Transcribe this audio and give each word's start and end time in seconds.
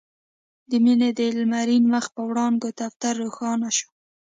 د 0.69 0.71
مينې 0.83 1.09
د 1.19 1.19
لمرين 1.37 1.83
مخ 1.93 2.05
په 2.15 2.21
وړانګو 2.29 2.69
دفتر 2.81 3.13
روښانه 3.23 3.69
شو. 3.77 3.89